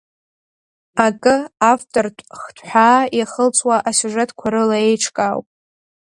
[1.05, 1.35] Акы,
[1.71, 5.39] автортә хҭҳәаа иахылҵуа асиужетқәа рыла еиҿкаау.